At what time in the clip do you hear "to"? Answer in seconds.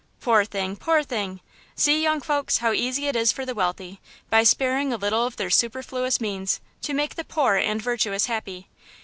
6.81-6.95